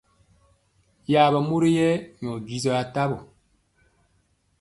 Yaɓɛ 1.11 1.39
mori 1.47 1.69
yɛ 1.77 1.89
nyɔ 2.21 2.33
jisɔ 2.47 2.71
atawɔ. 2.81 3.17